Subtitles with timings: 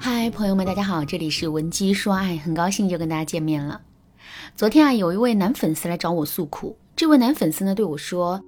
[0.00, 3.80] 嗨，朋友们，大家好，这里是文姬说爱，很高兴又跟大家见面了。
[4.54, 8.40] 昨天啊，有一位男粉丝来找我诉苦，这位男粉丝呢对我说，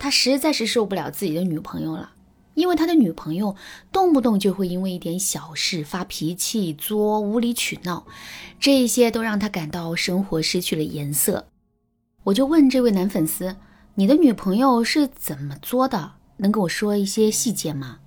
[0.00, 2.10] 他实在是受不了自己的女朋友了，
[2.54, 3.54] 因为他的女朋友
[3.92, 8.04] 动不动就会因为一点小事发脾气、作、无理取闹，
[8.58, 11.46] 这些都让他感到生活失去了颜色。
[12.24, 13.54] 我就问这位男粉丝，
[13.94, 16.14] 你的女朋友是怎么作的？
[16.38, 18.00] 能跟我说一些细节吗？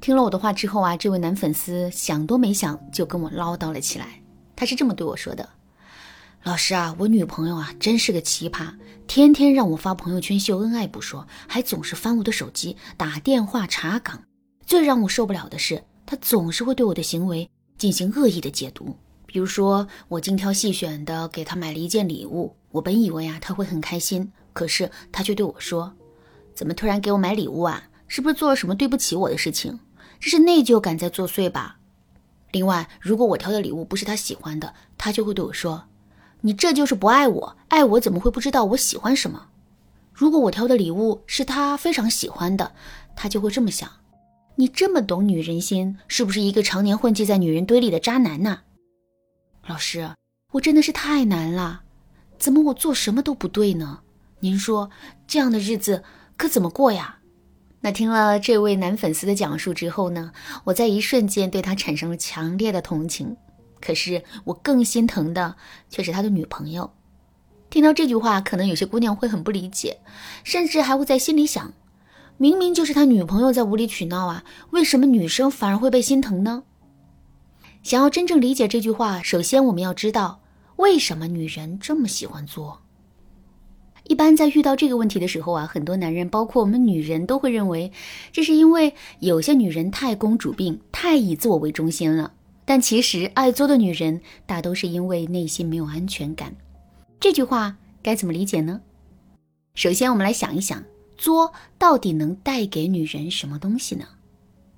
[0.00, 4.22] 听了我的话之后啊，这位男粉丝想都没想就跟我唠叨了起来。
[4.54, 5.48] 他是这么对我说的
[6.44, 8.72] ：“老师啊，我女朋友啊真是个奇葩，
[9.06, 14.22] 天天让我发朋友圈秀恩爱不说，还总是翻我的手机打电话查岗。
[14.64, 18.96] 最让我受不了的是，她总是会对我的行为进行恶意的解读。
[19.26, 25.92] 比如说，我精挑细选的给她买了一件礼物，我本以为啊她会很开心，可是她却对我说
[26.54, 27.82] ：‘怎么突然给我买礼物啊？
[28.06, 29.78] 是不是做了什么对不起我的事情？’”
[30.20, 31.78] 这是内疚感在作祟吧？
[32.50, 35.84] 另外，如果我挑的礼物不是他喜欢的，他就会对我说
[36.42, 39.48] ：“你这就是不爱我，爱我怎么会不知道我喜欢什么？”
[40.12, 42.72] 如果我挑的礼物是他非常喜欢的，
[43.14, 43.88] 他就会这么想
[44.56, 48.62] ：“你这么懂女人心，是不是一个常年混迹在女人堆里的渣男呢？”
[49.68, 50.14] 老师，
[50.54, 51.82] 我真的是太难了，
[52.38, 54.00] 怎么我做什么都不对呢？
[54.40, 54.90] 您说
[55.26, 56.02] 这样的日子
[56.36, 57.17] 可怎么过呀？
[57.80, 60.32] 那听了这位男粉丝的讲述之后呢，
[60.64, 63.36] 我在一瞬间对他产生了强烈的同情。
[63.80, 65.54] 可是我更心疼的
[65.88, 66.90] 却是他的女朋友。
[67.70, 70.00] 听到这句话，可能有些姑娘会很不理解，
[70.42, 71.72] 甚至还会在心里想：
[72.36, 76.64] 明明就是他女朋友在无理取闹啊，为什么女生反而会被心疼呢？
[77.84, 80.40] 想要真正理解这句话，首先我们要知道
[80.76, 82.80] 为什么女人这么喜欢作。
[84.08, 87.92] 一般在遇到这个问题的时候啊，很多男人，包括我们女人，都会认为
[88.32, 92.32] 这是因为有些女人太公主病，太以自我为中心了。
[92.64, 96.56] 但其实爱作的女人大都是因为内心没有安全感。
[97.20, 98.80] 这句话该怎么理解呢？
[99.74, 100.82] 首先，我们来想一想，
[101.16, 104.06] 作到底能带给女人什么东西呢？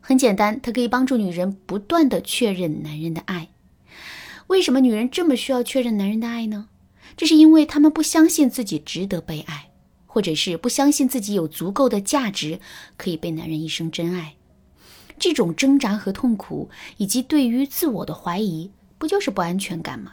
[0.00, 3.48] 很简单，它可以帮助女人不断的确认男人的爱。
[4.48, 6.66] 为什么女人这么需要确认男人的爱呢？
[7.16, 9.70] 这是因为他们不相信自己值得被爱，
[10.06, 12.60] 或者是不相信自己有足够的价值
[12.96, 14.36] 可以被男人一生真爱。
[15.18, 20.12] 这种挣扎和痛苦，以及对于自我的怀疑，不就是不安全感吗？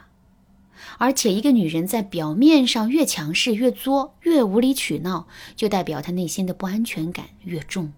[1.00, 7.94] 而且，一个女人在表面上越强势、越作、越无理取闹，就代表她内心的不安全感越重。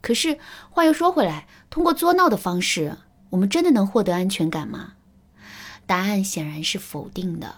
[0.00, 0.38] 可是
[0.70, 2.96] 话又说回来，通过作闹的方式，
[3.30, 4.94] 我们真的能获得安全感吗？
[5.86, 7.54] 答案显然是否定的。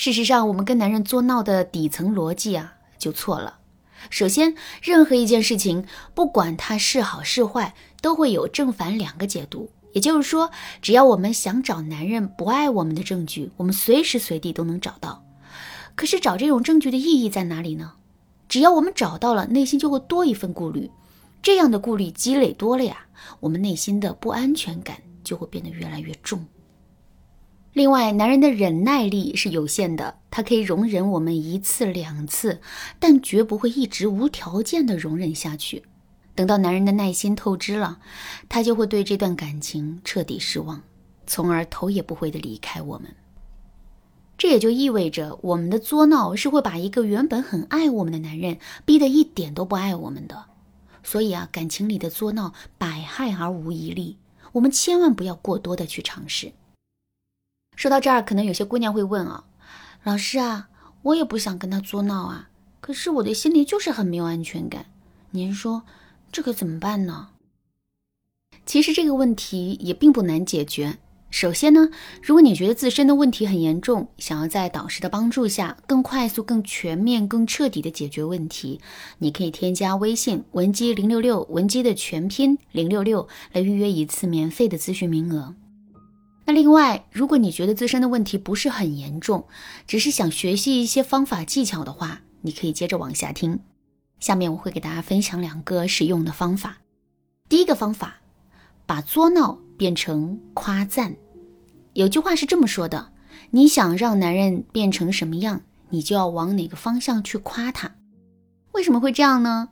[0.00, 3.58] 事实上，我们跟男人作闹的底层逻辑啊就错了。
[4.08, 5.84] 首先，任何一件事情，
[6.14, 9.68] 不管它是好是坏，都会有正反两个解读。
[9.92, 10.50] 也就是说，
[10.80, 15.22] 只要我们想找男人不爱我们的证据，我们随时随地都能找到。
[15.94, 17.92] 可是，找这种证据的意义在哪里呢？
[18.48, 20.90] 只要我们找到了，内心就会多一份顾虑。
[21.42, 23.04] 这样的顾虑积累多了呀，
[23.40, 26.42] 我们内心的不安全感就会变得越来越重。
[27.72, 32.60] 另外，男人的忍耐力是有限的，他可以容忍我们一次两次，
[32.98, 35.84] 但绝不会一直无条件的容忍下去。
[36.34, 38.00] 等到男人的耐心透支了，
[38.48, 40.82] 他就会对这段感情彻底失望，
[41.26, 43.14] 从而头也不回的离开我们。
[44.36, 50.46] 这也就意味着，我们的作闹是会把一个原本很爱我们的男人逼得一点都不爱我们的。
[51.04, 54.16] 所以啊，感情里的作闹百害而无一利，
[54.52, 56.52] 我们千万不要过多的去尝试。
[57.80, 59.44] 说到这儿，可能有些姑娘会问啊，
[60.04, 60.68] 老师啊，
[61.00, 64.84] 我也不想跟他作闹啊，可是我的心里就是很没有安全感。
[65.30, 65.84] 您说
[66.30, 67.28] 这可怎么办呢？
[68.66, 70.98] 其实这个问题也并不难解决。
[71.30, 71.88] 首先呢，
[72.22, 78.78] 如果你觉得自身的问题很严重，想要在导师的帮助下更快速、更全面、更彻底的解决问题，
[79.20, 85.54] 你可以添加微信文姬零六六，文姬的全拼零六六，来预约一次免费的咨询名额。
[86.50, 89.46] 那另外，如果你觉得自身的问题不是很严重，
[89.86, 93.60] 只是想学习一些方法技巧的话，你可以接着往下听。
[94.18, 96.78] 下面我会给大家分享两个实用的方法。
[97.48, 98.16] 第一个方法，
[98.84, 101.14] 把作闹变成夸赞。
[101.92, 103.12] 有句话是这么说的：
[103.50, 105.60] 你想让男人变成什么样，
[105.90, 107.94] 你就要往哪个方向去夸他。
[108.72, 109.68] 为什么会这样呢？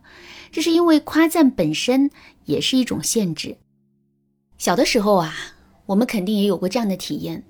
[0.52, 2.12] 这是因为夸赞本身
[2.44, 3.56] 也是一种限制。
[4.58, 5.34] 小的时候啊。
[5.88, 7.42] 我们肯定也有过这样的体验：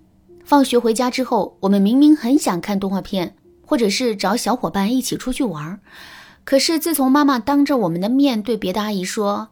[0.45, 3.35] 放学回家之后，我们明明很想看动画片，
[3.67, 5.81] 或者是找小伙伴一起出去玩，
[6.45, 9.49] 可是自从妈妈当着我们的面对别的阿姨说：“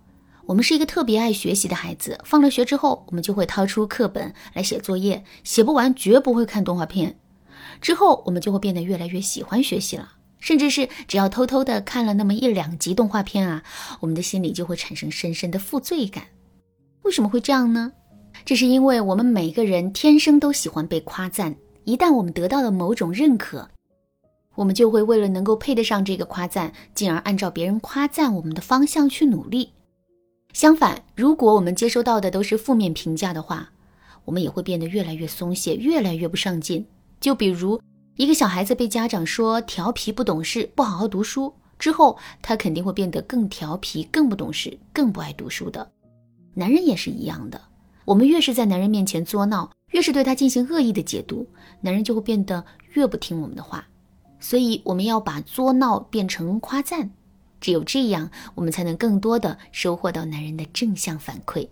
[0.46, 7.18] 我们是一个特别爱学习的孩子，放了学之后，我们就会掏出课本来写作业，写不完绝不会看动画片。
[7.80, 13.64] 之后，我们就会变得越来越喜欢学习了，甚至是只要偷偷的看了那么一两集动画片啊，
[13.98, 16.26] 我们的心里就会产生深深的负罪感。
[17.02, 17.90] 为什么会这样呢？
[18.46, 23.68] 这是因为我们每个人天生都喜欢被夸赞，一旦我们得到了某种认可，
[24.54, 29.72] 我们就会为了能够配得上这个夸赞，进而按照别人夸赞我们的方向去努力。
[30.52, 33.68] 相反，如果我们接收到的都是负面评价的话，
[34.24, 36.86] 我们也会变得越来越松懈，越来越不上进。
[37.18, 37.80] 就比如
[38.14, 45.90] 一个小孩子被家长说调皮、不懂事、不好好读书之后，他肯定会变得更调皮、更不懂事、更不爱读书的。
[46.54, 47.60] 男人也是一样的，
[48.06, 51.44] 我们越是在男人面前作闹，越是对他进行恶意的解读，
[51.80, 52.64] 男人就会变得
[52.94, 53.84] 越不听我们的话。
[54.38, 57.10] 所以，我们要把作闹变成夸赞。
[57.60, 61.66] 只有这样，我们才能更多的收获到男人的正向反馈。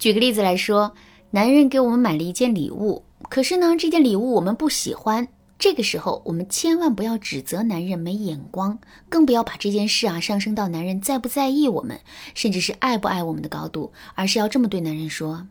[0.00, 0.92] 举个例子来说，
[1.30, 5.28] 男人给我们买了一件礼物，可是呢，这件礼物我们不喜欢。
[5.60, 8.78] 这个时候，我们千万不要指责男人没眼光，
[9.08, 12.00] 更不要把这件事啊上升到男人在不在意我们，
[12.34, 15.46] 甚至是爱不爱我们的高度，而是要这么对男人说：“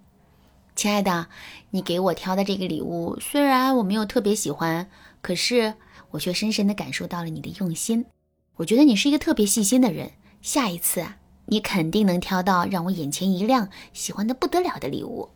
[0.77, 1.25] 亲爱的，
[1.71, 4.87] 你给我挑的这个礼物，虽然我没有特别喜欢，
[5.23, 5.73] 可是
[6.11, 8.05] 我却深深的感受到了你的用心。”
[8.57, 15.29] 我觉得你是一个特别细心的人，下一次啊，你肯定能挑到让我眼前一亮、喜欢的不得了的礼物。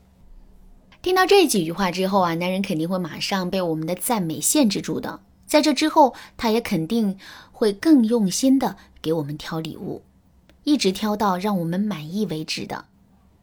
[1.02, 5.22] 听到这几句话之后啊，男人肯定会马上被我们的赞美限制住的。
[5.48, 7.18] 在这之后，他也肯定
[7.52, 10.04] 会更用心的给我们挑礼物，
[10.66, 12.86] 一直挑到让我们满意为止的。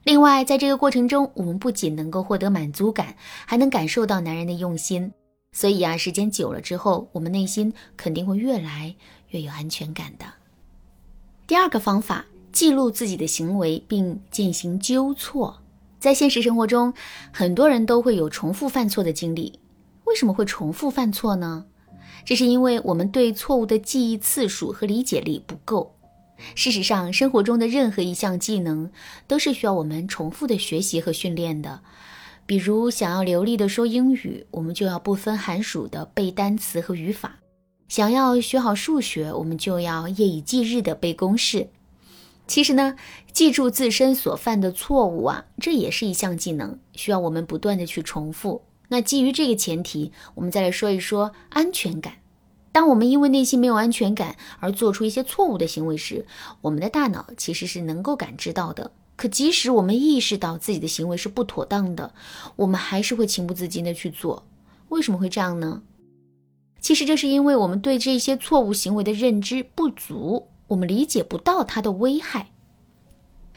[0.09, 3.15] 另外，在这个过程中，我们不仅能够获得满足感，
[3.45, 5.13] 还能感受到男人的用心。
[5.53, 8.95] 所以啊，时间久了之后，我们内心肯定会越来。
[9.29, 10.25] 越有安全感的。
[11.47, 15.59] 第二个方法，记录自己的行为并进行纠错。
[16.01, 16.95] 在现实生活中，
[17.31, 19.61] 很多人都会有重复犯错的经历。
[20.05, 21.67] 为什么会重复犯错呢？
[22.25, 25.98] 这是因为我们对错误的记忆次数和理解力不够。
[26.55, 28.91] 事实上，生活中的任何一项技能
[29.27, 31.81] 都是需要我们重复的学习和训练的。
[32.47, 37.37] 比如，想要流利的说英语，我们就要不分寒暑的背单词和语法。
[37.89, 41.69] 想要学好数学，我们就要夜以继日的背公式。
[42.47, 42.97] 其实呢，
[43.33, 48.63] 记住自身所犯的错误啊，这也是一项技能，需要我们不断的去重复。
[48.89, 52.15] 那基于这个前提，我们再来说一说安全感。
[52.71, 56.27] 当我们因为内心没有安全感而做出一些错误的行为时，
[56.61, 58.91] 我们的大脑其实是能够感知到的。
[59.17, 62.13] 可即使我们意识到自己的行为是不妥当的，
[62.55, 64.47] 我们还是会情不自禁的去做。
[64.91, 65.83] 为什么会这样呢？
[66.81, 72.51] 其实这是因为我们对这些错误行为的认知不足，我们理解不到它的危害。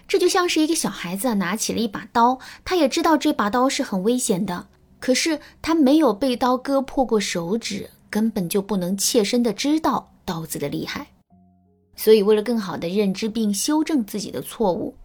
[0.07, 4.67] 这就像是一个小孩子拿起了一把刀，他也知道这把刀是很危险的，
[4.99, 11.07] 可是他没有被刀割破过手指，根本就不能切身的知道刀子的厉害。
[11.95, 14.95] 所以，为了更好的认知并修正自己的错误，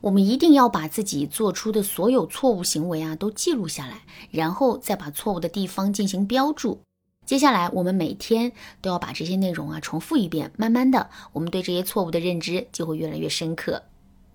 [0.00, 6.80] 我们一定要把自己做出的所有错误行为啊都记录下来，然后再把错误的地方进行标注。
[7.26, 13.82] 接下来，我们每天都要把这些内容啊重复一遍，慢慢的，我们对这些错误的认知就会越来越深刻。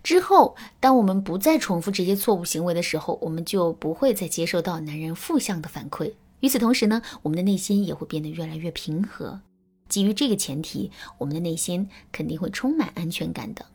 [0.01, 6.14] 之后，当我们不再重复这些错误行为的时候，我们就不会再接受到男人负向的反馈。
[6.45, 9.42] 与此同时呢，我们的内心也会变得越来越平和。
[9.90, 13.66] 基于这个前提，我们的内心肯定会充满安全感的。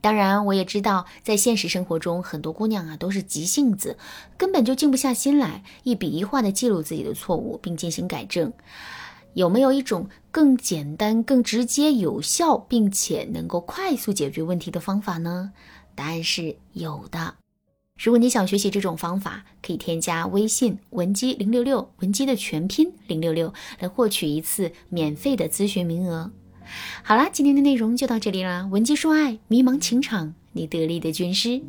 [0.00, 3.98] 当然，我也知道，在现实生活中，很多姑娘啊都是急性子，
[4.38, 8.50] 根本就静不下心来，一笔一画的记录自己的错误，并进行改正。
[9.34, 15.52] 有没有一种更简单、更直接、有效，并且能够快速解决问题的方法呢？
[15.94, 17.34] 答案是有的。
[18.02, 26.32] 如果你想学习这种方法，可以添加微信文姬零六六，文姬的全拼零六六，来获取一次免费的咨询名额。
[27.04, 28.68] 好啦，今天的内容就到这里啦。
[28.70, 31.62] 文姬说爱，迷茫情场，你得力的军师。